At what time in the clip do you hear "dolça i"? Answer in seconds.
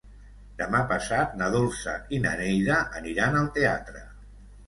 1.57-2.21